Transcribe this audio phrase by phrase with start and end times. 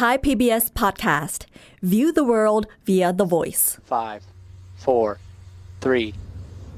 [0.00, 1.40] Thai PBS podcast.
[1.82, 3.64] View the world via the voice.
[3.84, 4.22] Five,
[4.84, 5.18] four,
[5.84, 6.14] three,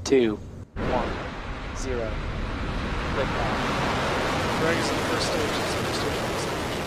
[0.03, 0.29] two,
[0.99, 1.11] one,
[1.83, 2.07] zero.
[3.17, 3.57] Liftoff.
[4.59, 5.53] Greg is in the first stage.
[5.61, 6.77] It's the first stage on the stage.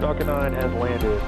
[0.00, 1.20] Falcon 9 has landed.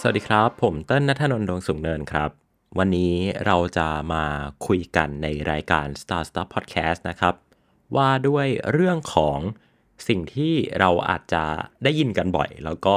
[0.00, 2.43] สวัสดีครับ ผมเติ้ลนัทนนท์ดวงสุงเนินครับ
[2.79, 4.23] วันนี้เราจะมา
[4.67, 7.35] คุยกันในรายการ Star Stuff Podcast นะครับ
[7.95, 9.39] ว่าด้วยเรื่องของ
[10.07, 11.43] สิ่งที่เราอาจจะ
[11.83, 12.95] ได้ยินกันบ่อย แล้วก็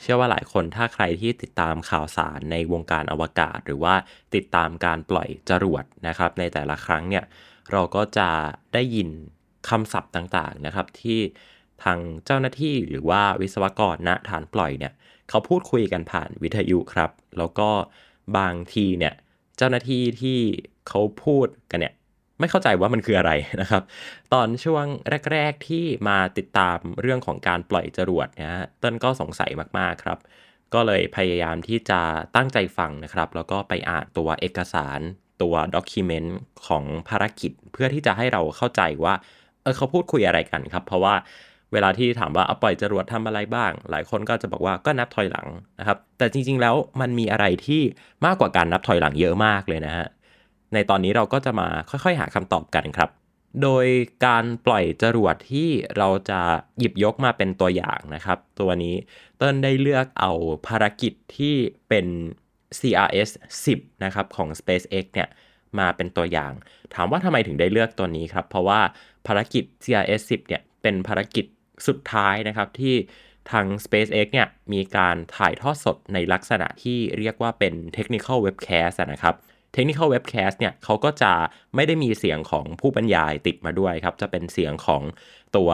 [0.00, 3.94] เชื่อว่าหลายคนถ้าใครที่ติดตามข่าวสารในวงการอวกาศ หรือว่า
[4.34, 7.24] ติดตามการปล่อยจรวดนะครับ ในแต่ละครั้งเนี่ย
[7.72, 8.30] เราก็จะ
[8.74, 9.08] ได้ยิน
[9.68, 11.20] คำศัพท์ต่างๆนะครับ ที่
[11.82, 14.92] ทางเจ้าหน้าที่หรือว่าวิศวกรณฐานปล่อยเนี่ย
[15.28, 17.70] เขาพูดคุยกันผ่านวิทยุครับ แล้วก็
[18.38, 19.14] บางทีเนี่ย
[19.56, 20.38] เจ้าหน้าที่ที่
[20.88, 21.94] เขาพูดกันเนี่ย
[22.40, 23.82] ไม่เข้าใจว่ามันคืออะไรนะครับ
[24.32, 24.84] ตอนช่วง
[25.32, 30.18] แรก ๆที่มาติดตามเรื่องของการปล่อยจรวดเนี่ยฮะต้นก็สงสัยมากๆครับ
[30.74, 32.00] ก็เลยพยายามที่จะ
[32.36, 35.00] ตั้งใจฟังนะครับ แล้วก็ไปอ่านตัวเอกสาร
[35.42, 39.14] ตัวด็อกิเมนต์ของภารกิจ เพื่อที่จะให้เราเข้าใจว่า
[39.62, 41.14] เออเขาพูดคุยอะไรกันครับ เพราะว่า
[41.72, 45.48] เวลาที่ถามว่าเอาปล่อยจรวดทำอะไรบ้าง หลายคนก็จะบอกว่าก็นับถอยหลัง
[45.78, 47.82] นะครับ แต่จริง ๆ แล้วมันมีอะไรที่
[48.26, 50.06] มากกว่าการนับถอยหลังเยอะมากเลยนะฮะ
[50.74, 53.10] ในตอนนี้เราก็จะมาค่อยๆ หาคำตอบกันครับ
[53.62, 53.86] โดย
[54.26, 56.40] การปล่อยจรวดที่เราจะ
[56.78, 58.94] หยิบยกมาเป็นตัวอย่างนะครับ ตัวนี้
[59.36, 60.32] เติ้ลได้เลือกเอา
[60.66, 61.54] ภารกิจที่
[61.88, 62.06] เป็น
[62.78, 63.30] CRS
[63.66, 65.28] 10 นะครับของ SpaceX เนี่ย
[65.78, 66.52] มาเป็นตัวอย่าง
[66.94, 68.80] ถามว่าทำไมถึงได้เลือกตัวนี้ครับ เพราะว่า
[69.26, 71.44] ภารกิจ CRS 10 เนี่ยเป็นภารกิจ
[71.88, 72.94] สุดท้ายนะครับที่
[73.50, 79.34] ทาง SpaceX เนี่ยมีการถ่ายทอดสดในลักษณะที่เรียกว่าเป็น Technical Webcast นะครับ
[79.74, 81.32] Technical Webcast เนี่ยเขาก็จะ
[81.74, 85.02] ไม่ได้มีเสียงของผู้บรรยายติดมาด้วยครับ จะเป็นเสียงของ
[85.56, 85.70] ตัว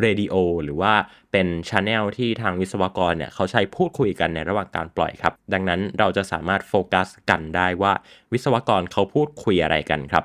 [0.00, 0.34] เรดิโอ
[0.64, 0.92] หรือว่า
[1.32, 7.92] เป็นช n แนลที่ทางวิศวกรเนี่ยเขาใช้พูดคุยกันในระหว่างการปล่อยครับ ดังนั้นเราจะสามารถโฟกัสกันได้ว่า
[8.32, 10.24] วิศวกรเขาพูดคุยอะไรกันครับ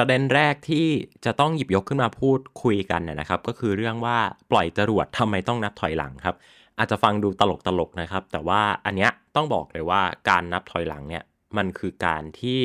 [0.00, 0.86] ประเด็นแรกที่
[1.24, 4.18] จะต้องหยิบยกขึ้นมาพูดคุยกันนนะครับ ก็คือเรื่องว่า
[4.50, 6.36] ปล่อยจรวดทำไมต้องนับถอยหลังครับ
[6.78, 11.22] อาจจะฟังดูตลกตลกๆนะครับ แต่ว่าอันเนี้ยต้องบอกเลยว่าการนับถอยหลังเนี่ย
[11.56, 12.60] มันคือการที่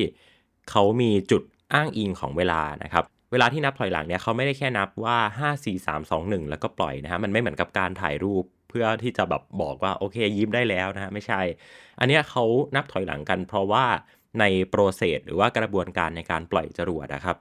[0.69, 11.41] เขามีจุดอ้างอิงของเวลานะครับเวลาที่นับถอยหลังเนี่ยเขาไม่ได้แค่นับว่า 5 4 3 2 1 แล้วก็ปล่อยนะฮะมันไม่เหมือนกับการถ่ายรูปเพื่อที่จะแบบบอกว่าโอเคยิ้มได้แล้วนะฮะไม่ใช่
[11.99, 12.43] อันเนี้ยเขา
[12.75, 13.85] นับถอยหลังกันเพราะว่า
[14.39, 17.37] ใน process หรือว่ากระบวนการในการปล่อยจรวดนะครับ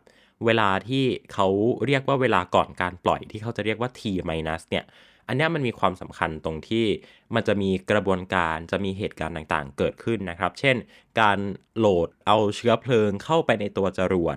[0.47, 1.49] เวลาที่เขา
[1.87, 4.85] เรียกว่าเวลาก่อนการปล่อยที่เขาจะเรียกว่า t minus เนี่ย
[5.29, 6.87] อันนี้มันมีความสำคัญตรงที่
[7.35, 10.77] มันจะมีกระบวนการจะมีเหตุการณ์ต่างๆ เกิดขึ้นนะครับ เช่น
[11.21, 11.39] การ
[11.79, 14.37] โหลดเอาเชื้อเพลิงเข้าไปในตัวจรวด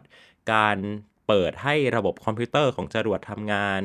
[0.54, 0.78] การ
[1.28, 3.82] เปิดให้ระบบคอมพิวเตอร์ของจรวดทำงาน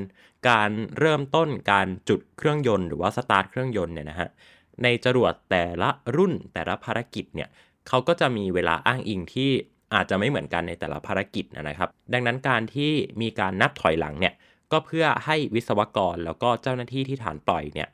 [0.49, 4.29] การเริ่มต้นการจุดเครื่องยนต์หรือว่าสตาร์ทเครื่องยนต์เนี่ยนะฮะ
[4.83, 7.49] ในจรวดแต่ละรุ่นแต่ละภารกิจเนี่ย
[7.89, 9.51] เขาก็จะมีเวลาอ้างอิงที่
[9.95, 12.91] อาจจะไม่เหมือนกันในแต่ละภารกิจนะครับ ดังนั้นการที่
[13.23, 14.35] มีการนับถอยหลังเนี่ย
[14.73, 17.89] ก็เพื่อให้วิศวกรแล้วก็เจ้าหน้าที่ที่ฐานปล่อยเนี่ย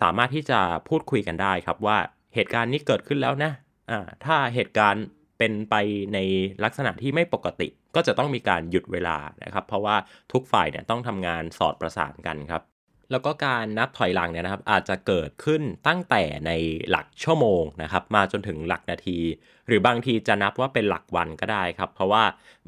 [0.00, 1.98] สามารถที่จะพูดคุยกันได้ครับว่า
[2.34, 3.52] เหตุการณ์นี้เกิดขึ้นแล้วนะ
[3.90, 5.04] อ่าถ้าเหตุการณ์
[5.38, 5.74] เป็นไป
[6.14, 6.18] ใน
[6.64, 9.96] ลักษณะที่ไม่ปกติ ก็จะต้องมีการหยุดเวลานะครับ เพราะว่า
[10.32, 12.62] ทุกฝ่ายเนี่ยต้องทำงานสอดประสานกันครับ
[13.10, 16.50] แล้วก็การนับถอยหลังเนี่ยนะครับ อาจจะเกิดขึ้นตั้งแต่ใน
[16.90, 19.18] หลักชั่วโมงนะครับ มาจนถึงหลักนาที
[19.68, 22.24] หรือบางทีจะนับว่าเป็นหลักวันก็ได้ครับ เพราะว่า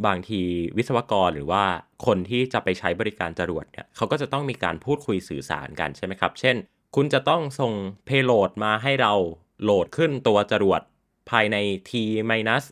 [0.07, 0.41] บางที
[0.77, 1.65] วิศวกรหรือว่า
[2.07, 6.57] คนที่จะไปใช้บริการจรวดเนี่ยเขาก็จะต้องมีการพูดคุยสื่อสารกันใช่ไหมครับ เช่น
[6.97, 7.73] คุณจะต้องส่ง
[8.07, 9.13] เพโลดมาให้เรา
[9.63, 10.81] โหลดขึ้นตัวจรวด
[11.31, 11.57] ภายใน
[11.89, 11.91] t
[12.31, 12.65] minus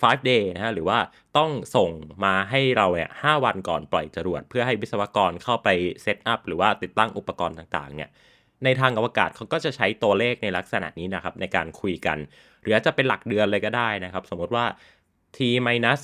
[0.00, 0.98] 5 day นะฮะหรือว่า
[1.36, 1.90] ต้องส่ง
[2.24, 5.68] มาให้เราเนี่ย5วันก่อนปล่อยจรวด เพื่อให้วิศวกรเข้าไป
[6.02, 8.10] เซตอัพหรือว่าติดตั้งอุปกรณ์ต่างๆเนี่ย
[8.64, 12.18] ในทางอวกาศเขาก็จะใช้ตัวเลขในลักษณะนี้นะครับ ในการคุยกัน
[12.62, 14.64] หรือจะเป็นหลักเดือนเลยก็ได้นะครับ สมมติว่า
[15.36, 16.00] t minus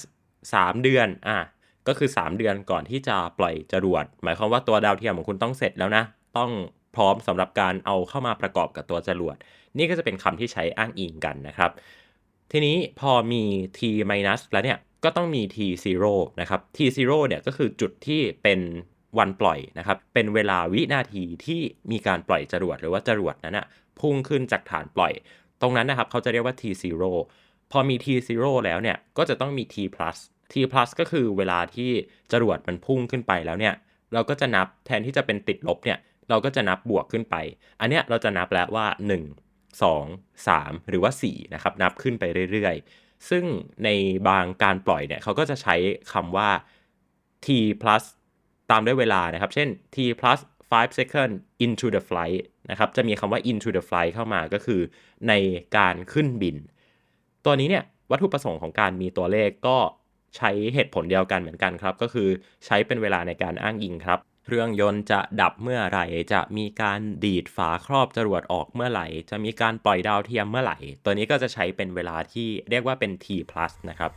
[0.52, 1.38] 3เดือนอะ
[1.88, 6.04] ก็คือ 3 เดือนก่อนที่จะปล่อยจรวด หมายความว่าตัวดาวเทียมของคุณต้องเสร็จแล้วนะ
[6.38, 6.50] ต้อง
[6.96, 9.36] พร้อมสำหรับการเอาเข้ามาประกอบกับตัวจรวด
[9.78, 11.70] นี่ก็จะเป็นคำที่ใช้อ้างอิงกันนะครับ
[12.52, 13.42] ทีนี้พอมี
[13.78, 13.80] t
[14.10, 15.58] minus แล้วเนี่ยก็ต้องมี t
[16.00, 16.78] 0นะครับ t
[17.08, 18.60] 0เนี่ยก็คือจุดที่เป็น
[19.18, 21.60] วันปล่อยนะครับ เป็นเวลาวินาทีที่
[21.90, 23.66] มีการปล่อยจรวดหรือว่าจรวดนั้นนะ
[24.00, 25.12] พุ่งขึ้นจากฐานปล่อย
[25.60, 26.62] ตรงนั้นนะครับเขาจะเรียกว่า t
[27.18, 28.06] 0พอมี t
[28.36, 30.18] 0แล้วเนี่ยก็จะต้องมี t plus
[30.52, 31.90] t plus ก็คือเวลาที่
[32.32, 33.74] จรวดมันพุ่งขึ้นไปแล้วเนี่ย
[34.12, 35.98] เราก็จะนับแทนที่จะเป็นติดลบเนี่ย
[36.28, 37.36] เราก็จะนับบวกขึ้นไป
[37.80, 38.86] อันเนี้ยเราจะนับแล้วว่า
[39.22, 39.47] 1
[39.82, 43.44] 2 3 หรือว่า4นะครับนับขึ้นไปเรื่อยๆ ซึ่ง
[43.84, 43.88] ใน
[44.28, 45.74] บางการปล่อยเนี่ยเขาก็จะใช้
[46.12, 46.50] คำว่า
[47.44, 47.46] t
[47.82, 48.04] plus
[48.70, 50.38] ตามด้วยเวลานะครับ เช่น t plus
[50.70, 51.32] 5 second
[51.64, 54.80] into the flight นะครับจะมีคำว่า into the flight เข้ามาก็คือ
[55.28, 55.32] ใน
[55.76, 56.56] การขึ้นบิน
[57.44, 59.78] ตัวนี้เนี่ยวัตถุประสงค์ของการมีตัวเลขก็
[60.36, 62.28] ใช้เหตุผลเดียวกันเหมือนกันครับ ก็คือ
[62.66, 64.18] ใช้เป็นเวลาในการอ้างอิงครับ
[64.50, 74.12] เครื่องยนต์จะดับเมื่อไหร่ จะมีการดีดฝาครอบจรวดออกเมื่อไหร่ จะมีการปล่อยดาวเทียมเมื่อไหร่ ตัวนี้ก็จะใช้เป็นเวลาที่เรียกว่าเป็น t plus นะครับ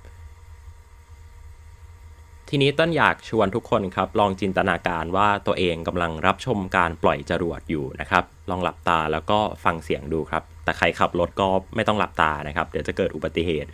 [2.50, 13.69] ทีนี้ต้นอยากชวนทุกคนครับ ลองจินตนาการว่าตัวเองกำลังรับชมการปล่อยจรวดอยู่นะครับ ลองหลับตาแล้วก็ฟังเสียงดูครับ แต่ใครขับรถก็ไม่ต้องหลับตานะครับ เดี๋ยวจะเกิดอุบัติเหตุ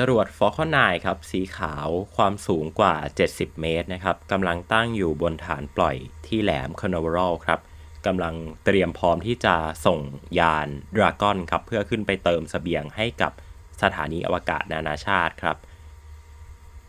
[0.00, 2.94] จรวด Falcon 9 ครับ สีขาวความสูงกว่า
[3.28, 5.96] 70 เมตรนะครับกำลังตั้งอยู่บนฐานปล่อย
[6.26, 7.60] ที่แหลม Canaveral ครับ
[8.06, 8.34] กำลัง
[8.64, 9.56] เตรียมพร้อมที่จะ
[9.86, 10.00] ส่ง
[10.38, 13.32] ยาน Dragon ครับ เพื่อขึ้นไปเติมเสบียงให้กับ
[13.82, 15.56] สถานีอวกาศนานาชาติครับ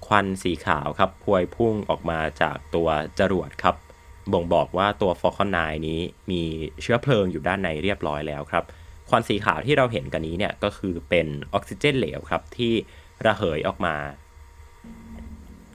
[0.07, 2.89] ควันสีขาวครับพวยพุ่งออกมาจากตัว
[3.19, 3.75] จรวดครับ
[4.31, 6.00] บ่งบอกว่าตัว Falcon 9 นี้
[6.31, 6.41] มี
[6.81, 8.65] เชื้อเพลิงอยู่ด้านในเรียบร้อยแล้วครับ
[9.09, 12.73] ควันสีขาวที่เราเห็นกันนี้เนี่ยก็คือเป็นออกซิเจนเหลวครับที่
[13.25, 13.95] ระเหยออกมา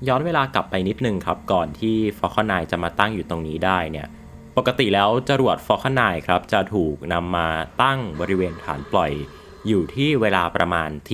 [0.08, 4.08] ย้อนเวลากลับไปนิดนึงครับ ก่อนที่ Falcon 9 จะมาตั้งอยู่ตรงนี้ได้เนี่ย
[4.56, 7.48] ปกติแล้วจรวด Falcon 9 ครับ จะถูกนำมา
[7.82, 9.12] ตั้งบริเวณฐานปล่อย
[9.68, 11.10] อยู่ที่เวลาประมาณ t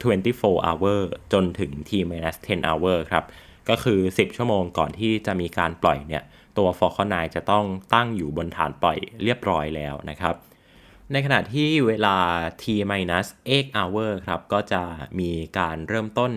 [0.00, 1.00] 24 hour
[1.32, 1.90] จนถึง t
[2.30, 3.24] 10 hour ครับ
[3.68, 6.22] ก็คือ 10 ชั่วโมงก่อนที่จะมีการปล่อยเนี่ย
[6.58, 7.64] ตัว Falcon 9 จะต้อง
[7.94, 10.34] ตั้งอยู่บนฐานปล่อยเรียบร้อยแล้วนะครับ
[11.12, 12.16] ในขณะที่เวลา
[12.62, 12.64] t
[13.22, 14.82] 8 hour ครับ ก็จะ
[15.20, 16.32] มีการเริ่มต้น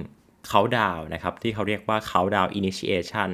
[0.52, 3.32] countdown นะครับ ที่เขาเรียกว่า countdown initiation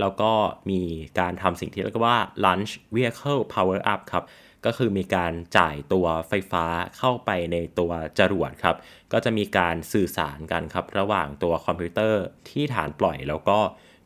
[0.00, 0.30] แล้วก็
[0.70, 0.80] มี
[1.18, 4.24] การทำสิ่งที่เรียกว่า launch vehicle power up ครับ
[4.64, 6.64] ก็คือมีการจ่ายตัวไฟฟ้า
[6.98, 8.76] เข้าไปในตัวจรวดครับ
[9.12, 13.58] ก็จะมีการสื่อสารกันครับ ระหว่างตัวคอมพิวเตอร์ที่ฐานปล่อย แล้วก็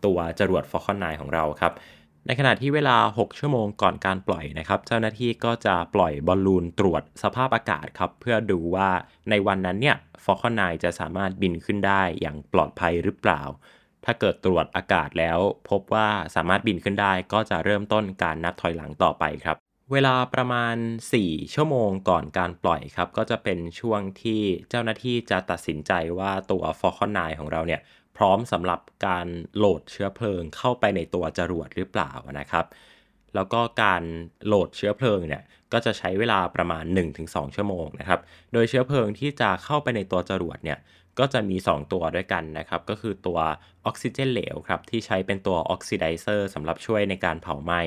[0.04, 1.72] ตัวจรวด Falcon 9 ของเราครับ
[2.30, 8.90] ในขณะที่เวลา 6 ชั่วโมงก่อนการปล่อยนะครับ เจ้าหน้าที่ก็จะปล่อยบอลลูนตรวจสภาพอากาศครับ เพื่อดูว่า
[9.30, 13.42] ในวันนั้นเนี่ย Falcon 9จะสามารถบินขึ้นได้อย่างปลอดภัยหรือเปล่า
[14.04, 15.38] ถ้าเกิดตรวจอากาศแล้ว
[15.70, 19.56] พบว่าสามารถบินขึ้นได้ ก็จะเริ่มต้นการนับถอยหลังต่อไปครับ
[19.92, 20.76] เวลาประมาณ
[21.16, 27.80] 4 ชั่วโมงก่อนการปล่อยครับ ก็จะเป็นช่วงที่เจ้าหน้าที่จะตัดสินใจว่าตัว Falcon 9ของเราเนี่ย
[28.18, 32.66] พร้อมสำหรับการโหลดเชื้อเพลิงเข้าไปในตัวจรวดหรือเปล่านะครับ
[33.34, 34.02] แล้วก็การ
[34.46, 36.84] โหลดเชื้อเพลิงเนี่ยก็จะใช้เวลาประมาณ
[37.18, 38.20] 1-2 ชั่วโมงนะครับ
[38.52, 40.78] โดยเชื้อเพลิงที่จะเข้าไปในตัวจรวดเนี่ย
[41.18, 43.38] ก็จะมี 2 ตัวด้วยกันนะครับ ก็คือตัว
[43.86, 47.80] ออกซิเจนเหลวครับที่ใช้เป็นตัวออกซิไดเซอร์สำหรับช่วยในการเผาไหม้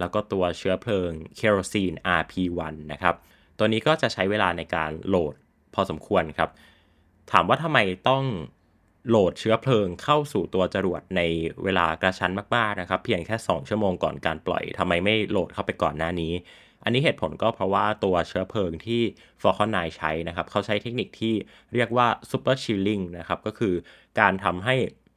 [0.00, 3.14] แล้วก็ตัวเชื้อเพลิงเคโรซีน RP1 นะครับ
[3.58, 5.34] ตัวนี้ก็จะใช้เวลาในการโหลด
[5.74, 6.50] พอสมควรครับ
[7.32, 8.24] ถามว่าทำไมต้อง
[9.08, 11.20] โหลดเชื้อเพลิงเข้าสู่ตัวจรวดใน
[11.64, 16.32] เวลากระชั้นมากๆนะครับ เพียงแค่ 2 ชั่วโมงก่อนการปล่อยทำไมไม่โหลดเข้าไปก่อนหน้านี้
[16.84, 19.00] อันนี้เหตุผลก็เพราะว่าตัวเชื้อเพลิงที่
[19.42, 21.34] Falcon 9 ใช้นะครับ เขาใช้เทคนิคที่
[21.74, 23.74] เรียกว่า Super Chilling นะครับ ก็คือ
[24.20, 24.74] การทำให้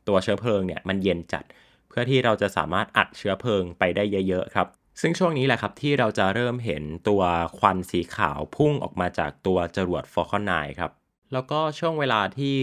[0.07, 1.43] ตัวเชื้อเพลิงเนี่ยมันเย็นจัด
[1.89, 4.67] เพื่อที่เราจะสามารถอัดเชื้อเพลิงไปได้เยอะๆครับ
[5.01, 7.21] ซึ่งช่วงนี้แหละครับที่เราจะเริ่มเห็นตัว
[7.57, 10.91] ควันสีขาวพุ่งออกมาจากตัวจรวด Falcon 9 ครับ
[11.33, 12.57] แล้วก็ช่วงเวลาที่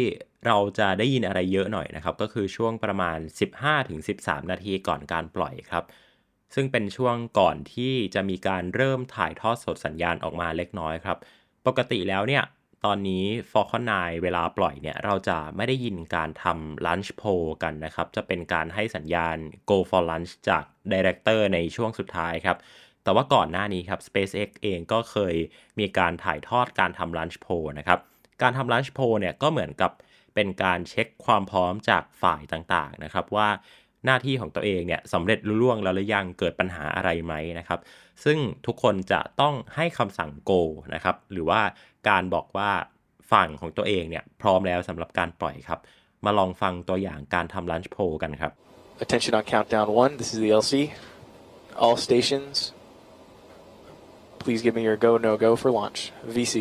[0.46, 3.18] เราจะได้ยินอะไรเยอะหน่อยนะครับ ก็คือช่วงประมาณ
[3.84, 5.84] 15-13 นาทีก่อนการปล่อยครับ
[6.54, 11.18] ซึ่งเป็นช่วงก่อนที่จะมีการเริ่มถ่ายทอดสดสัญญาณออกมาเล็กน้อยครับ
[11.66, 12.44] ปกติแล้วเนี่ย
[12.84, 19.36] ตอนนี้ Falcon 9 เวลาปล่อยเนี่ย เราจะไม่ได้ยินการทำ Lunch Poll กันนะครับ จะเป็นการให้สัญญาณ
[19.70, 22.58] Go for Lunch จาก Director ในช่วงสุดท้ายครับ
[23.04, 25.34] แต่ว่าก่อนหน้านี้ครับ SpaceX เองก็เคย
[25.78, 27.98] มีการถ่ายทอดการทำ Lunch Poll นะครับ
[28.42, 29.90] การทำ Lunch Poll เนี่ยก็เหมือนกับ
[30.34, 33.48] เป็นการเช็คความพร้อมจากฝ่ายต่างๆนะครับ ว่า
[34.06, 37.80] หน้าที่ของตัวเองเนี่ยสำเร็จลุล่วงแล้วหรือยังเกิดปัญหาอะไรไหมนะครับ
[38.24, 40.60] ซึ่งทุกคนจะต้องให้คำสั่ง go
[40.94, 41.60] นะครับ หรือว่า
[42.08, 42.70] การบอกว่า
[43.32, 45.80] ฝั่งของตัวเองเนี่ยพร้อมแล้วสำหรับการปล่อยครับ
[46.24, 48.52] มาลองฟังตัวอย่างการทำ lunch poll กันครับ
[49.04, 50.12] Attention on countdown one.
[50.20, 50.72] This is the LC.
[51.82, 52.72] All stations,
[54.42, 55.98] please give me your go no go for launch.
[56.36, 56.54] VC.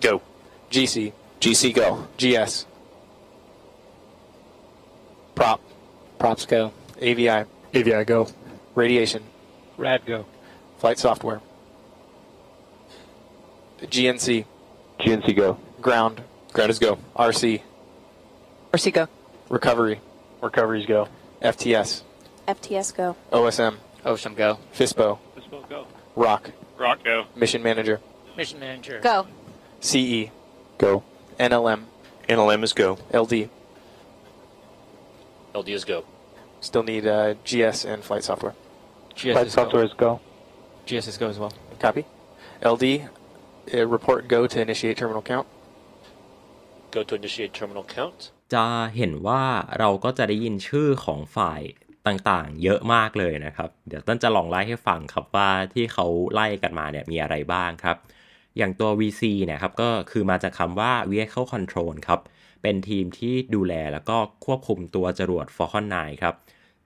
[0.00, 0.22] Go.
[0.74, 0.96] GC.
[1.40, 2.06] GC go.
[2.16, 2.66] GS.
[5.34, 5.60] Prop.
[6.18, 6.72] Props go.
[7.00, 7.44] AVI.
[7.74, 8.28] AVI go.
[8.74, 9.22] Radiation.
[9.76, 10.24] Rad go.
[10.78, 11.40] Flight software.
[13.82, 14.44] GNC.
[15.00, 15.58] GNC go.
[15.80, 16.22] Ground.
[16.52, 16.98] Ground is go.
[17.14, 17.60] RC.
[18.72, 19.08] RC go.
[19.48, 20.00] Recovery.
[20.42, 21.08] Recoveries go.
[21.42, 22.02] FTS.
[22.48, 23.16] FTS go.
[23.32, 23.76] OSM.
[24.04, 24.58] Ocean go.
[24.72, 25.18] FISPO.
[25.36, 25.86] FISPO go.
[26.14, 26.50] ROC.
[26.78, 27.24] Rock go.
[27.34, 28.00] Mission Manager.
[28.36, 29.00] Mission manager.
[29.00, 29.26] Go.
[29.80, 30.30] CE.
[30.78, 31.02] Go.
[31.38, 31.84] NLM.
[32.28, 32.98] NLM is go.
[33.12, 33.48] LD.
[35.54, 36.04] LD is go.
[36.60, 38.54] Still need uh, GS and flight software.
[39.14, 40.20] GS software is go.
[40.86, 41.52] GS is go as well.
[41.78, 42.06] Copy.
[42.62, 43.08] LD.
[43.74, 45.46] Uh, report go to initiate terminal count.
[46.90, 48.18] Go to initiate terminal count.
[48.54, 48.66] จะ
[48.96, 49.42] เห็นว่า
[49.78, 51.60] เราก็จะได้ยินชื่อของฝ่าย
[52.06, 57.96] ต่างๆ เยอะมากเลยนะครับ เดี๋ยวต้นจะลองไล่ให้ฟังครับว่าที่เขาไล่กันมาเนี่ยมีอะไรบ้างครับ
[58.58, 62.20] อย่างตัว VC เนี่ยครับก็คือมาจากคำว่า Vehicle Control ครับ
[62.62, 66.34] เป็นทีมที่ดูแลแล้วก็ควบคุมตัวจรวด Falcon 9 ครับ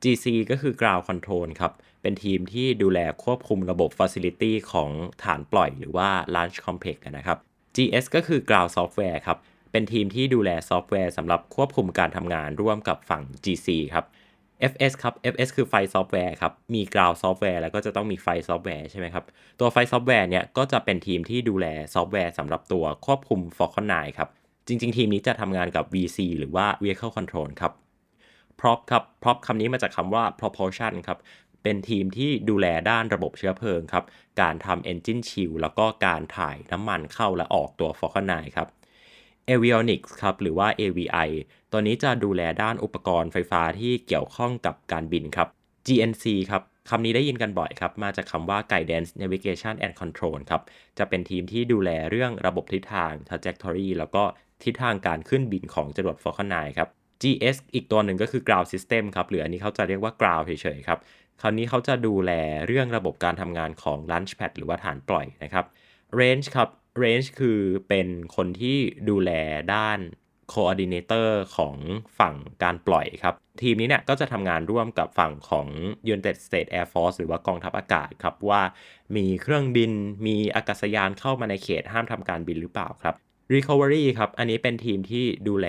[0.03, 1.73] GC ก็คือ Ground Control ครับ
[2.03, 4.91] เป็นทีมที่ดูแลควบคุมระบบ Facility ของ
[5.23, 7.39] ฐานปล่อยหรือว่า Launch Complex นะครับ
[7.77, 9.39] GS ก็คือ Ground Software ครับ
[9.73, 14.05] เป็นทีมที่ดูแลซอฟต์แวร์สำหรับควบคุมการทำงานร่วมกับฝั่ง GC ครับ
[14.73, 19.25] FS ครับ FS คือ Flight Software ครับ มี Ground Software แล้วก็จะต้องมี Flight Software ใช่ไหมครับ
[19.61, 24.29] ตัว Flight Software เนี่ยก็จะเป็นทีมที่ดูแลซอฟต์แวร์สำหรับตัวควบคุม Falcon 9 ครับ
[24.67, 27.73] จริง ๆ ทีมนี้จะทำงานกับ VC หรือว่า Vehicle Control ครับ
[28.61, 31.19] prop ครับ prop คำนี้มาจากคำว่า propulsion ครับ
[31.63, 34.05] เป็นทีมที่ดูแลด้านระบบเชื้อเพลิงครับ
[34.41, 38.69] การทำ engine shield แล้วก็การถ่ายน้ำมันเข้าและออกตัว Falcon 9 ครับ
[39.51, 41.31] Avionics ครับ หรือว่า AVI
[41.73, 45.49] ตัวนี้จะดูแลด้านอุปกรณ์ไฟฟ้าที่เกี่ยวข้องกับการบินครับ
[45.87, 50.63] GNC ครับคำนี้ได้ยินกันบ่อยครับ มาจากคำว่า Guidance Navigation and Control ครับ
[50.99, 54.23] จะเป็นทีมที่ดูแลเรื่องระบบทิศทาง trajectory แล้วก็
[54.65, 56.89] ทิศทางการขึ้นบินของจรวด Falcon 9 ครับ
[57.23, 60.99] GS อีกตัวหนึ่งก็คือ Ground System ครับ หรืออันนี้เขาจะเรียกว่า Ground เฉยๆครับ
[61.41, 62.33] คราวนี้เขาจะดูแล
[62.67, 65.65] เรื่องระบบการทำงานของ Launchpad หรือว่าฐานปล่อยนะครับ
[66.21, 66.69] Range ครับ
[67.03, 68.77] Range คือเป็นคนที่
[69.09, 69.31] ดูแล
[69.75, 70.01] ด้าน
[70.53, 71.77] Coordinator ของ
[72.19, 75.67] ฝั่งการปล่อยครับ ทีมนี้เนี่ยก็จะทำงานร่วมกับฝั่งของ
[76.13, 78.63] United States Air Force หรือว่ากองทัพอากาศครับ ว่า
[79.17, 79.93] มีเครื่องบิน
[80.27, 83.15] มีอากาศยานเข้ามาในเขตห้ามทำการบินหรือเปล่าครับ
[83.55, 85.67] Recovery ครับ อันนี้เป็นทีมที่ดูแล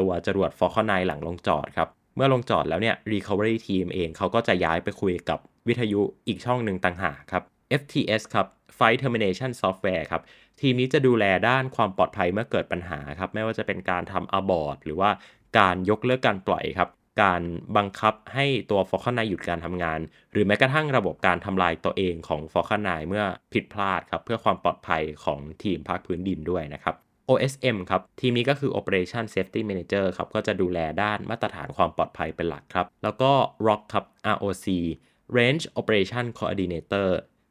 [0.00, 5.38] ตัวจรวด Falcon 9หลังลงจอดครับ เมื่อลงจอดแล้วเนี่ย Recovery Team เองเขาก็จะย้ายไปคุยกับ
[5.68, 7.42] วิทยุอีกช่องหนึ่งต่างหากครับ
[7.80, 10.22] FTS ครับ Flight Termination Software ครับ
[10.60, 15.10] ทีมนี้จะดูแลด้านความปลอดภัยเมื่อเกิดปัญหาครับ ไม่ว่าจะเป็นการทำ abort หรือว่า
[15.58, 16.90] การยกเลิกการปล่อยครับ
[17.22, 17.42] การ
[17.76, 20.00] บังคับให้ตัว Falcon 9หยุดการทำงาน
[20.32, 26.94] หรือแม้กระทั่งระบบการทำลายตัวเองของ Falcon 9เมื่อผิดพลาดครับ เพื่อความปลอดภัยของทีมภาคพื้นดินด้วยนะครับ
[27.28, 33.30] OSM ครับ ทีมนี้ก็คือ Operation Safety Manager ครับ ก็จะดูแลด้านมาตรฐานความปลอดภัยเป็นหลักครับ แล้วก็
[33.66, 34.04] ROC ครับ
[34.36, 34.66] ROC
[35.36, 37.08] Range Operation Coordinator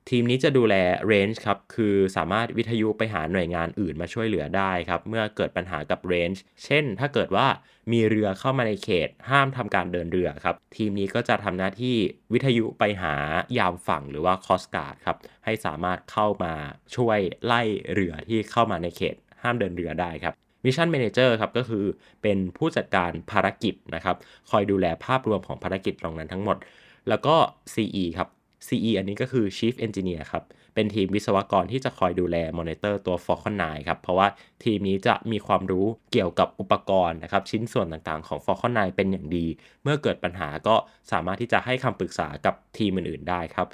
[0.10, 0.76] ทีมนี้จะดูแล
[1.12, 7.48] range ครับ คือสามารถวิทยุไปหาหน่วยงานอื่นมาช่วยเหลือได้ครับ เมื่อเกิดปัญหากับ range เช่น ถ้าเกิดว่า
[7.92, 11.96] มีเรือเข้ามาในเขต ห้ามทำการเดินเรือครับ ทีมนี้ก็จะทำหน้าที่
[12.34, 13.14] วิทยุไปหา
[13.58, 16.54] ยามฝั่งหรือว่า coast guard ครับ ให้สามารถเข้ามา
[16.96, 17.62] ช่วยไล่
[17.94, 20.34] เรือที่เข้ามาในเขต ห้ามเดินเรือได้ครับ
[20.66, 21.86] มิชชั่น m ม n เจอร์ครับก็คือ
[22.22, 24.16] เป็นผู้จัดการภารกิจนะครับ
[24.50, 26.58] คอยดูแลภาพรวมของภารกิจตรงนั้นทั้งหมด
[27.10, 27.36] แล้วก็
[27.74, 28.30] CE ครับ
[28.68, 30.44] CE อันนี้ก็คือ Chief Engineer ครับ
[30.76, 34.28] เป็นทีมวิศวกรที่จะคอยดูแลมอนิเตอร์ตัว Falcon 9 ครับ เพราะว่า
[34.64, 39.46] ทีมนี้จะมีความรู้เกี่ยวกับอุปกรณ์นะครับ ชิ้นส่วนต่างๆของ Falcon 9 เป็นอย่างดี
[39.84, 40.76] เมื่อเกิดปัญหาก็
[41.12, 43.68] สามารถที่จะให้คำปรึกษากับทีมอื่นๆได้ครับ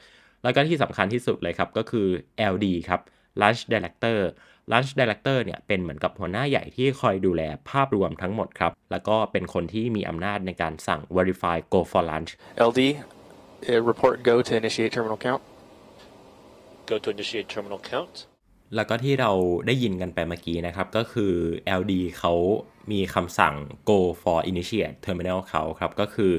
[0.43, 2.07] แล้วก็ที่สำคัญที่สุดเลยครับ ก็คือ
[2.53, 3.01] LD ครับ
[3.41, 4.19] Launch Director
[4.71, 12.31] Launch Director เนี่ยเป็นเหมือนกับหัวหน้าใหญ่ที่คอยดูแลภาพรวมทั้งหมดครับ แล้วก็เป็นคนที่มีอำนาจในการสั่ง Verify Go for Launch
[12.69, 12.81] LD,
[13.67, 15.41] report go to initiate terminal count.
[16.85, 18.15] Go to initiate terminal count.
[18.75, 19.31] แล้วก็ที่เรา
[19.67, 21.33] ได้ยินกันไปเมื่อกี้นะครับ ก็คือ
[21.79, 22.33] LD เขา
[22.91, 23.55] มีคำสั่ง
[23.89, 26.31] go for initiate terminal เขาครับ ก็คือ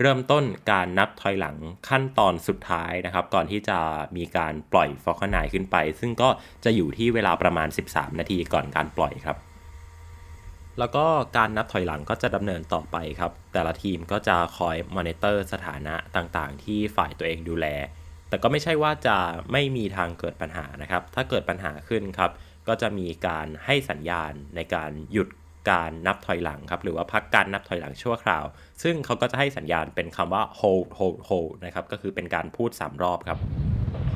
[0.00, 1.56] เริ่มต้นการนับถอยหลัง
[1.88, 3.78] ขั้นตอนสุดท้ายนะครับ ก่อนที่จะ
[4.16, 6.28] มีการปล่อย Falcon 9ขึ้นไป ซึ่งก็
[6.64, 9.36] จะอยู่ที่เวลาประมาณ 13 นาทีก่อนการปล่อยครับ
[10.78, 11.04] แล้วก็
[11.36, 17.66] การนับถอยหลังก็จะดำเนินต่อไปครับ แต่ละทีมก็จะคอยมอนิเตอร์สถานะต่างๆ ที่ฝ่ายตัวเองดูแล
[18.28, 19.16] แต่ก็ไม่ใช่ว่าจะ
[19.52, 22.30] ไม่มีทางเกิดปัญหานะครับ ถ้าเกิดปัญหาขึ้นครับ
[22.68, 25.28] ก็จะมีการให้สัญญาณในการหยุด
[25.70, 28.44] การนับถอยหลังครับ หรือว่าพักการนับถอยหลังชั่วคราว
[28.82, 33.38] ซึ่งเขาก็จะให้สัญญาณเป็นคำว่า hold hold hold นะครับ ก็คือเป็นการพูด 3 รอบครับ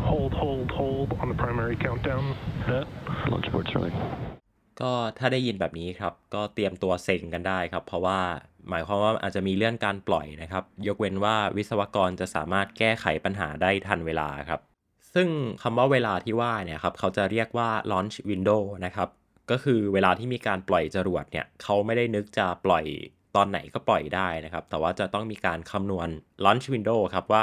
[0.09, 2.25] Hold, hold, hold on the primary countdown.
[2.69, 2.87] Net.
[3.31, 4.40] Launch abort Starlink.
[4.83, 8.21] ก็ถ้าได้ยินแบบนี้ครับ ก็เตรียมตัวเซ็งกันได้ครับ เพราะว่า
[8.69, 14.61] หมายความว่าอาจจะมีเลื่อนการปล่อยนะครับ ยกเว้นว่าวิศวกรจะสามารถแก้ไขปัญหาได้ทันเวลาครับ
[15.15, 15.29] ซึ่ง
[15.63, 19.09] คำว่าเวลาที่ว่าเนี่ยครับเขาจะเรียกว่า launch window นะครับ
[19.51, 22.85] ก็คือเวลาที่มีการปล่อยจรวดเนี่ยเขาไม่ได้นึกจะปล่อย
[23.37, 26.09] ตอนไหนก็ปล่อยได้นะครับ แต่ว่าจะต้องมีการคำนวณ
[26.45, 27.43] launch window ครับว่า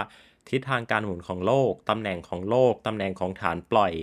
[0.50, 3.94] ทิศทางการหมุนของโลก ตำแหน่งของโลก ตำแหน่งของฐานปล่อย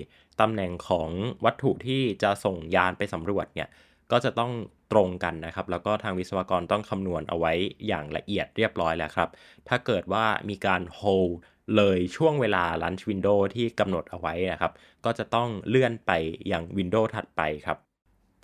[0.40, 1.10] ตำแหน่งของ
[1.44, 3.68] วัตถุที่จะส่งยานไปสำรวจเนี่ย
[4.12, 4.52] ก็จะต้อง
[4.92, 7.52] ตรงกันนะครับ แล้วก็ทางวิศวกรต้องคำนวณเอาไว้
[7.86, 9.28] อย่างละเอียดเรียบร้อยแล้วครับ
[9.68, 11.32] ถ้าเกิดว่ามีการ hold
[11.76, 14.72] เลยช่วงเวลา lunch window ที่กำหนดเอาไว้นะครับ
[15.04, 16.12] ก็จะต้องเลื่อนไป
[16.52, 17.78] ยังวินโดว์ถัดไปครับ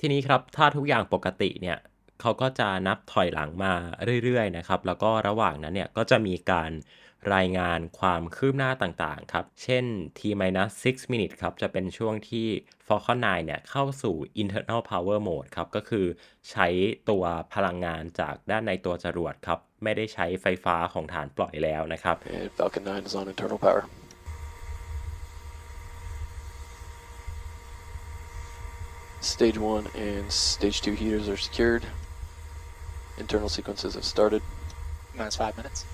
[0.00, 1.78] ทีนี้ครับถ้าทุกอย่างปกติเนี่ย
[2.20, 3.72] เขาก็จะนับถอยหลังมา
[4.24, 6.70] เรื่อยๆนะครับ แล้วก็ระหว่างนั้นเนี่ยก็จะมีการ
[7.34, 9.84] รายงานความคืบหน้าต่างๆ ครับ เช่น
[10.18, 12.46] T-6 minute ครับ จะเป็นช่วงที่
[12.86, 16.06] Falcon 9 เนี่ย เข้าสู่ internal power mode ครับ ก็คือ
[16.50, 16.66] ใช้
[17.10, 17.24] ตัว
[17.54, 23.82] พลังงานจากด้านในตัวจรวดครับ ไม่ได้ใช้ไฟฟ้าของฐานปล่อยแล้วนะครับ And Falcon 9 is on internal power.
[29.20, 31.84] Stage 1 and Stage 2 heaters are secured.
[33.18, 34.42] Internal sequences have started.
[35.14, 35.84] Minus five minutes.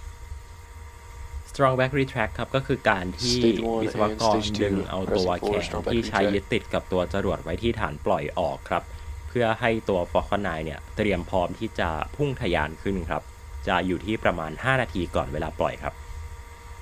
[1.56, 5.62] Strong back retract ครับ ก็คือการที่ Stage one วิศวกร and stage two ดึงเอาตัว pressing แข forward
[5.62, 8.82] น strong back ที่ใช้ retract ยึดติดกับตัวจรวดไว้ที่ฐานปล่อยออกครับ
[9.28, 13.22] เพื่อให้ตัว Falcon 9 เนี่ย เตรียมพร้อมที่จะพุ่งทะยานขึ้นครับ
[13.68, 15.94] จะอยู่ที่ประมาณ 5 นาทีก่อนเวลาปล่อยครับ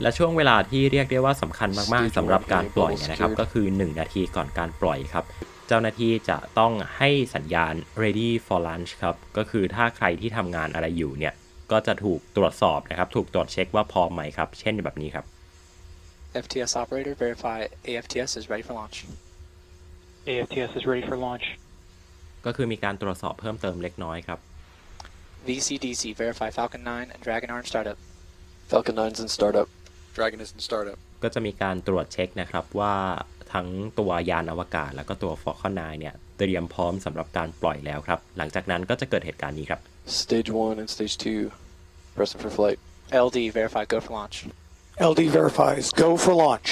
[0.03, 5.25] และช่วงเวลาที่เรียกได้ว่าสำคัญมากๆสำหรับการปล่อยเนี่ยนะครับ ก็คือ 1 นาทีก่อนการปล่อยครับ
[5.69, 11.35] เจ้าหน้าที่จะต้องให้สัญญาณ ready for launch ครับ ก็คือถ้าใครที่ทำงานอะไรอยู่เนี่ย
[11.73, 15.25] ก็จะถูกตรวจสอบนะครับ ถูกตรวจเช็คว่าพร้อมไหมครับ เช่นแบบนี้ครับ
[16.45, 17.59] FTS operator, verify
[17.91, 18.97] AFTS is ready for launch.
[20.33, 21.47] AFTS is ready for launch.
[22.47, 24.39] ก็คือมีการตรวจสอบเพิ่มเติมเล็กน้อยครับ
[25.47, 27.99] VCDC, verify Falcon 9 and Dragon Arm startup.
[28.71, 29.69] Falcon 9's in startup.
[30.17, 30.99] Dragon is in startup.
[31.23, 32.95] ก็จะมีการตรวจเช็คนะครับว่า
[33.53, 33.67] ทั้ง
[33.99, 39.81] ตัวยานอวกาศแล้วก็ตัว Falcon 9 เนี่ย เตรียมพร้อมสำหรับการปล่อยแล้วครับ หลังจากนั้นก็จะเกิดเหตุการณ์นี้ครับ
[40.21, 42.79] Stage 1 and Stage 2 pressing for flight.
[43.27, 44.37] LD, verify go for launch.
[45.11, 46.71] LD verifies go for launch.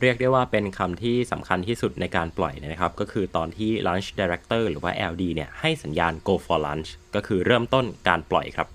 [0.00, 8.66] เรียกได้ว่าเป็นคำที่สำคัญที่สุดในการปล่อยนะครับ ก็คือตอนที่ Launch Director หรือว่า LD เนี่ยให้สัญญาณ go for launch ก็คือเริ่มต้นการปล่อยครับ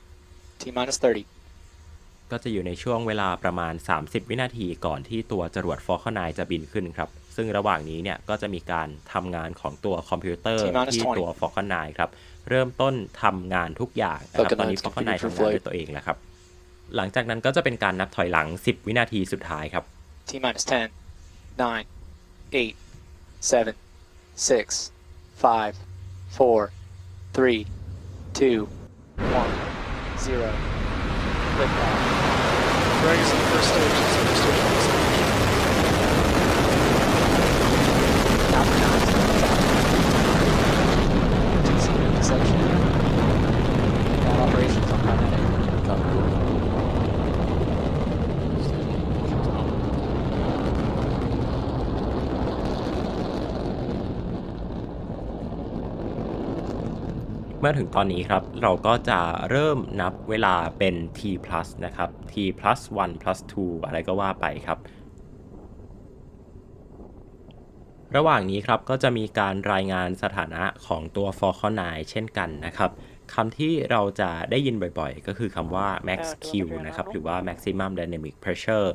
[0.62, 0.98] T minus
[1.64, 2.32] 30.
[2.32, 12.10] ก็จะอยู่ในช่วงเวลาประมาณ 30 วินาทีก่อนที่ตัวจรวด Falcon 9 จะบินขึ้นครับ ซึ่งระหว่างนี้เนี่ยก็จะมีการทำงานของตัวคอมพิวเตอร์ T-minus ที่ตัว Falcon 9 ครับ
[12.50, 12.94] เริ่มต้น
[13.24, 16.18] ทำงานทุกอย่างนะครับ Falcon ตอนนี้9 Falcon 9 configured ทำ for งาน flight ด้วยตัวเองแล้วครับ
[16.96, 19.84] หลังจากนั้นก็จะเป็นการนับถอยหลัง 10 วินาทีสุดท้ายครับ
[20.30, 20.92] T minus 10,
[21.58, 21.86] 9,
[22.52, 22.76] 8,
[23.40, 23.76] 7,
[24.36, 24.92] 6,
[25.42, 25.74] 5,
[26.38, 26.70] 4,
[27.34, 27.66] 3,
[28.34, 28.68] 2,
[29.18, 29.54] 1,
[30.26, 30.54] 0.
[31.60, 32.00] Liftoff.
[33.02, 33.98] Dragon's in the first stage.
[34.02, 35.12] It's the first stage on the stage.
[38.52, 39.28] Falcon 9 is on
[41.68, 42.60] TC deception.
[44.28, 45.32] All operations on Comet.
[57.44, 64.78] เมื่อถึงตอนนี้ครับ เราก็จะเริ่มนับเวลาเป็น t plus นะครับ t plus 1 plus 2 อะไรก็ว่าไปครับ
[68.16, 72.92] ระหว่างนี้ครับก็จะมีการรายงานสถานะของตัว Falcon 9 เช่นกันนะครับ
[73.34, 76.50] คำที่เราจะได้ยินบ่อยๆ ก็คือคำว่า max q
[76.88, 78.88] นะครับ หรือว่า maximum dynamic pressure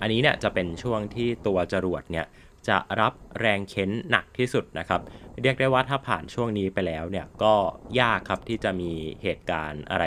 [0.00, 2.26] อันนี้เนี่ยจะเป็นช่วงที่ตัวจรวดเนี่ย
[2.68, 5.00] จะรับแรงเค้นหนักที่สุดนะครับ
[5.42, 7.54] เรียกได้ว่าถ้าผ่านช่วงนี้ไปแล้วเนี่ยก็
[8.00, 10.04] ยากครับที่จะมีเหตุการณ์อะไร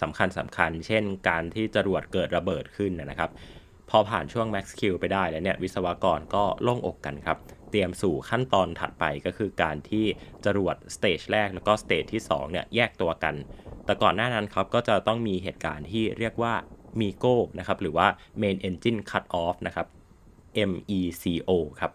[0.00, 3.30] สำคัญสำคัญ เช่นการที่จรวดเกิดระเบิดขึ้นนะครับ
[3.90, 7.38] พอผ่านช่วง Max Q ไปได้แล้วเนี่ยวิศวกรก็โล่งอกกันครับ
[7.70, 10.04] เตรียมสู่ขั้นตอนถัดไปก็คือการที่
[10.44, 13.34] จรวด stage แรกแล้วก็ stage ที่2เนี่ยแยกตัวกัน
[13.84, 16.54] แต่ก่อนหน้านั้นครับก็จะต้องมีเหตุการณ์ที่เรียกว่า
[17.00, 18.06] MECO นะครับหรือว่า
[18.42, 19.86] Main Engine Cut Off นะครับ
[20.68, 21.92] MECO ครับ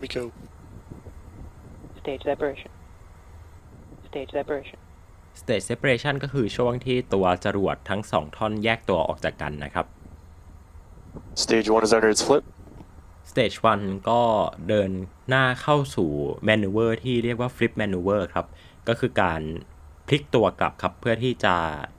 [0.00, 0.22] MECO.
[2.00, 2.70] Stage separation.
[4.08, 4.78] Stage separation.
[5.40, 9.86] Stage Separation ก็คือช่วงที่ตัวจรวดทั้งสองท่อนแยกตัวออกจากกันนะครับ
[11.42, 12.44] Stage 1 is under its flip.
[13.30, 14.20] Stage 1 ก็
[14.68, 14.90] เดิน
[15.28, 16.10] หน้าเข้าสู่
[16.48, 18.46] maneuver ที่เรียกว่า flip maneuver ครับ
[18.88, 19.40] ก็คือการ
[20.08, 21.54] พลิกตัวกลับครับ เพื่อที่จะ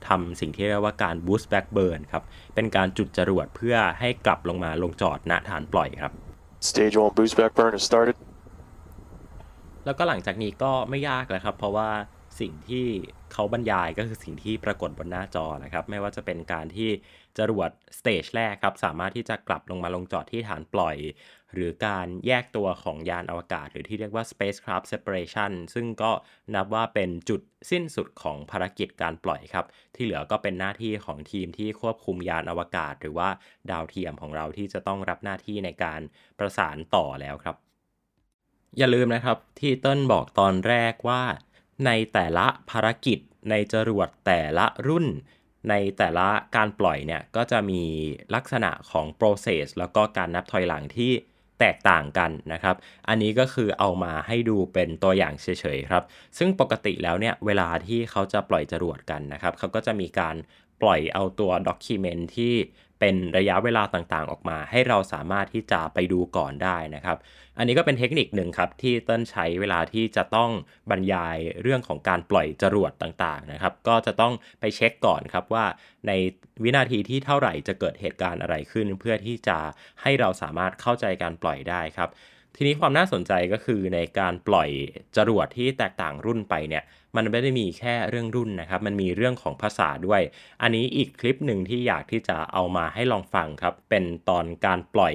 [0.08, 6.12] ทำสิ่งที่เรียกว่าการ boost back burn ครับ เป็นการจุดจรวดเพื่อให้กลับลงมาลงจอดณฐานปล่อยครับ
[6.70, 8.16] Stage 1 boost back burn has started.
[9.84, 11.88] แล้วก็หลังจากนี้ก็ไม่ยากแล้วครับ เพราะว่า
[12.40, 12.86] สิ่งที่
[13.32, 16.90] เขาบรรยายก็คือสิ่งที่ปรากฏบนหน้าจอนะครับ ไม่ว่าจะเป็นการที่
[17.38, 20.96] จรวดสเตจแรกครับ สามารถที่จะกลับลงมาลงจอดที่ฐานปล่อย
[21.54, 26.12] หรือการแยกตัวของยานอวกาศ หรือที่เรียกว่า spacecraft separation ซึ่งก็
[26.54, 33.28] นับว่าเป็นจุดสิ้นสุดของภารกิจการปล่อยครับ ที่เหลือก็เป็นหน้าที่ของทีมที่ควบคุมยานอวกาศ หรือว่า
[33.70, 36.00] ดาวเทียมของเราที่จะต้องรับหน้าที่ในการ
[36.38, 37.56] ประสานต่อแล้วครับ
[38.78, 41.22] อย่าลืมนะครับที่เติ้ลบอกตอนแรกว่า
[41.86, 43.18] ในแต่ละภารกิจ
[43.50, 45.06] ในจรวดแต่ละรุ่น
[45.70, 47.82] ในแต่ละการปล่อยเนี่ย ก็จะมี
[48.34, 51.12] ลักษณะของ process แล้วก็การนับถอยหลังที่
[51.60, 52.76] แตกต่างกันนะครับ
[53.08, 56.04] อันนี้ก็คือเอามาให้ดูเป็นตัวอย่างเฉยๆครับ
[56.38, 60.36] ซึ่งปกติแล้วเนี่ย เวลาที่เขาจะปล่อยจรวดกันนะครับ เขาก็จะมีการ
[60.82, 62.54] ปล่อยเอาตัวด็อกิเมนที่
[63.00, 67.18] เป็นระยะเวลาต่างๆ ออกมา ให้เราสามารถที่จะไปดูก่อนได้นะครับ
[67.60, 70.50] อันนี้ก็เป็นเทคนิคหนึ่งครับที่เต้นใช้เวลาที่จะต้อง
[70.90, 75.64] บรรยายเรื่องของการปล่อยจรวดต่างๆนะครับ ก็จะต้องไปเช็คก่อนครับว่า
[76.06, 76.12] ใน
[76.62, 79.58] วินาทีที่เท่าไหร่จะเกิดเหตุการณ์อะไรขึ้น เพื่อที่จะ
[80.02, 82.08] ให้เราสามารถเข้าใจการปล่อยได้ครับ
[82.56, 84.70] ทีนี้ความน่าสนใจก็คือในการปล่อย
[85.16, 86.84] จรวดที่แตกต่างรุ่นไปเนี่ย
[87.16, 90.20] มันไม่ได้มีแค่เรื่องรุ่นนะครับ มันมีเรื่องของภาษาด้วย
[90.62, 95.14] อันนี้อีกคลิปหนึ่งที่อยากที่จะเอามาให้ลองฟังครับ เป็นตอนการปล่อย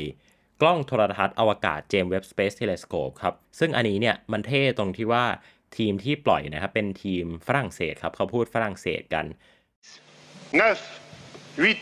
[0.61, 5.25] กล้องโทรทัศน์อวกาศ James Webb Space Telescope ครับ ซึ่งอันนี้เนี่ยมันเท่ตรงที่ว่า
[5.77, 9.25] ทีมที่ปล่อยนะครับ เป็นทีมฝรั่งเศสครับ เขาพูดฝรั่งเศสกัน
[10.53, 10.59] 9,
[11.57, 11.77] 8,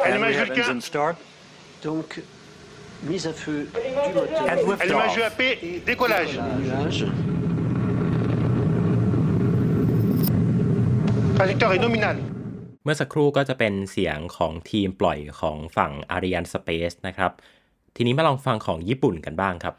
[0.06, 0.82] Allumage Vulcain.
[0.82, 1.18] start.
[1.82, 2.24] Donc,
[3.11, 3.69] mise à feu
[4.07, 4.77] du moteur.
[4.83, 5.41] Allumage UAP,
[5.87, 6.35] décollage.
[6.61, 7.07] Nuage.
[11.39, 12.21] Trajectoire est nominale.
[12.85, 17.33] เมื่อสักครู่ก็จะเป็นเสียงของทีมปล่อยของฝั่ง Ariane Space นะครับ
[17.97, 19.75] ทีนี้มาลองฟังของญี่ปุ่นกันบ้างครับ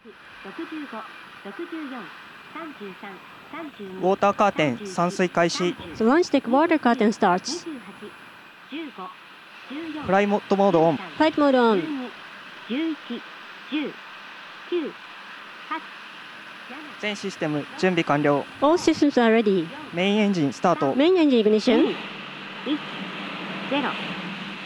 [4.04, 5.58] ウォーターカーテン散水開始
[5.98, 7.50] So launch deck water curtain starts.
[10.06, 11.78] フライモッドモードオン Flight mode on.
[17.02, 19.68] 全システム準備完了 All systems are ready.
[19.94, 21.96] メインエンジンスタート Main engine ignition.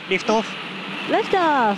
[0.09, 0.55] リフトオフ
[1.09, 1.77] Lift off.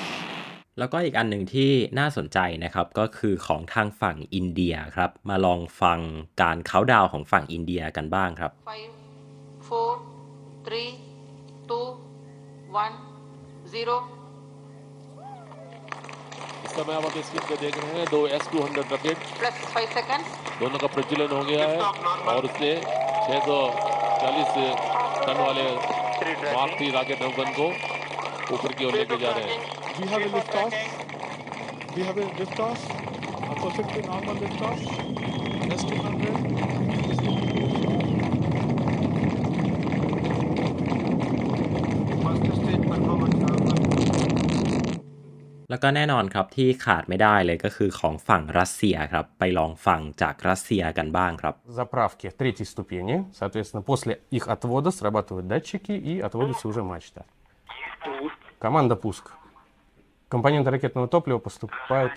[0.80, 5.99] แล้วก็อีกอันหนึ่งที่น่าสนใจนะครับ ก็คือของทางฝั่งอินเดียครับ มาลองฟัง
[6.41, 8.91] การเขาน์ดาวน์ของฝั่งอินเดียกันบ้างครับ five,
[9.67, 9.91] four,
[10.65, 10.91] three,
[11.69, 11.88] two,
[12.84, 12.95] one,
[13.73, 13.95] zero.
[16.72, 19.56] इस समय आप अपनी स्क्रीन पे देख रहे हैं दो S two hundred rocket plus
[19.72, 21.80] five second दोनों का प्रज्वलन हो गया है
[22.35, 22.70] और उससे
[23.26, 23.58] छह सौ
[24.22, 24.54] चालीस
[25.26, 25.66] टन वाले
[26.46, 27.68] मार्क थ्री रॉकेट नौगन को
[28.56, 30.78] ऊपर की ओर लेके जा रहे हैं We have a lift off.
[31.96, 32.88] We have a lift off.
[33.50, 34.90] A perfectly normal lift off.
[35.72, 36.62] S200.
[45.72, 49.24] แล้วก็แน่นอนครับที่ขาดไม่ได้เลยก็คือของฝั่งรัสเซียครับ
[51.80, 57.24] Заправки третьей ступени, соответственно, после их отвода срабатывают датчики и отводится уже мачта.
[58.58, 59.24] Команда пуск.
[60.28, 62.12] Компоненты ракетного топлива поступают...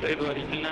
[0.00, 0.70] Предварительно.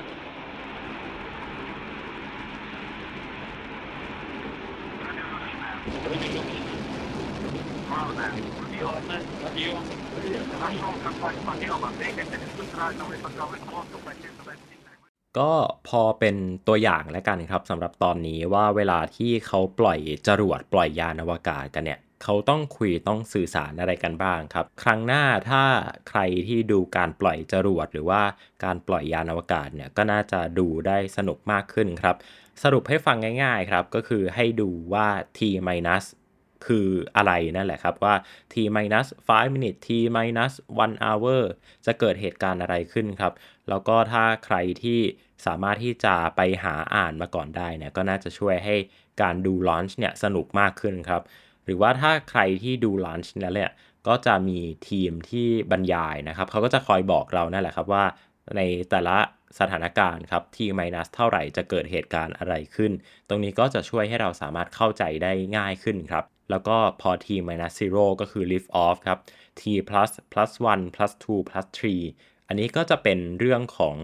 [15.38, 15.52] ก็
[15.88, 16.36] พอเป็น
[16.68, 19.98] ตัวอย่างแล้วกันครับสำหรับตอนนี้ว่าเวลาที่เขาปล่อย
[20.28, 25.62] จรวดปล่อยยานอวกาศกันเนี่ยเขาต้องคุยต้องสื่อสารอะไรกันบ้างครับ ครั้งหน้าถ้า
[26.08, 28.22] ใครที่ดูการปล่อยจรวดหรือว่า
[28.64, 32.16] การปล่อยยานอวกาศเนี่ยก็น่าจะดูได้สนุกมากขึ้นครับ
[32.62, 36.04] สรุปให้ฟังง่ายๆครับ ก็คือให้ดูว่า t minus
[36.66, 38.14] คืออะไรนั่นแหละครับว่า
[38.52, 40.52] t minus 5 minute t minus
[40.84, 41.42] 1 hour
[41.86, 43.32] จะเกิดเหตุการณ์อะไรขึ้นครับ
[43.68, 45.00] แล้วก็ถ้าใครที่
[45.46, 48.76] สามารถที่จะไปหาอ่านมาก่อนได้เนี่ยก็น่าจะช่วยให้
[49.22, 51.22] การดูลอนช์เนี่ยสนุกมากขึ้นครับ
[51.64, 53.70] หรือว่าถ้าใครที่ดูลอนช์แล้วเนี่ย
[54.08, 58.04] ก็จะมีทีมที่บรรยายนะครับ เขาก็จะคอยบอกเรานั่นแหละครับว่า
[58.56, 59.16] ในแต่ละ
[59.58, 62.92] สถานการณ์ครับ t minus เท่าไหร่จะเกิดเหตุการณ์อะไรขึ้น
[63.28, 69.18] ตรงนี้ก็จะช่วยให้เราสามารถเข้าใจได้ง่ายขึ้นครับ แล้วก็พอ t minus 0ก็คือ lift off ครับ
[69.60, 73.96] t plus plus 1 plus 2 plus 3 อันนี้ก็จะเป็นเรื่องของ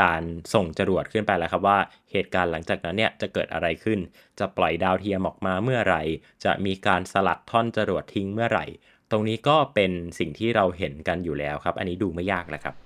[0.00, 0.22] การ
[0.54, 1.78] ส่งจรวดขึ้นไปแล้วครับว่า
[2.12, 3.98] เหตุการณ์หลังจากนั้นเนี่ยจะเกิดอะไรขึ้น
[4.38, 6.02] จะปล่อยดาวเทียมออกมาเมื่อไหร่
[6.44, 8.66] จะมีการสลัดท่อนจรวดทิ้งเมื่อไหร่
[9.10, 12.85] ตรงนี้ก็เป็นสิ่งที่เราเห็นกันอยู่แล้วครับ อันนี้ดูไม่ยากแหละครับ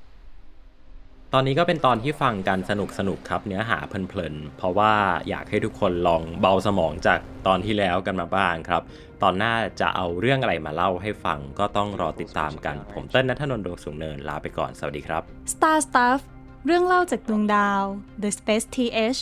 [1.35, 4.93] ตอนนี้ก็เป็นตอนที่ฟังกันสนุกสนุกครับเนื้อหาเพลินๆ เพราะว่า
[5.29, 8.83] อยากให้ทุกคนลองเบาสมองจากตอนที่แล้วกันมาบ้างครับ
[9.23, 16.21] ตอนหน้าจะเอาเรื่องอะไรมาเล่าให้ฟังก็ต้องรอติดตามกัน ผมเต้นนัทนนท์ดวงสูงเนินลาไปก่อนสวัสดีครับ Star Stuff
[16.67, 17.83] เรื่องเล่าจากดวงดาว
[18.23, 19.21] The Space TH